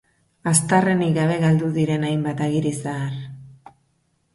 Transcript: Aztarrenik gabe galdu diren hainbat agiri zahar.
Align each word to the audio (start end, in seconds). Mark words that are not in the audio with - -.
Aztarrenik 0.51 1.13
gabe 1.19 1.37
galdu 1.45 1.71
diren 1.77 2.09
hainbat 2.11 2.45
agiri 2.49 2.77
zahar. 2.83 3.25